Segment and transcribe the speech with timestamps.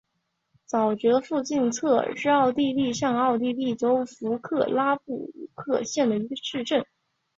[0.67, 6.83] 沼泽附近策尔是奥地利上奥地利州弗克拉布鲁克县的一个市镇。